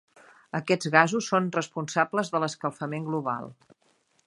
[0.59, 3.49] Aquests gasos són responsables de l'escalfament global.